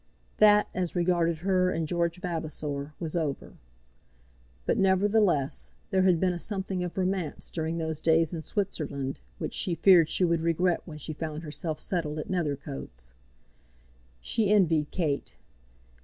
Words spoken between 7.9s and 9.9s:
days in Switzerland which she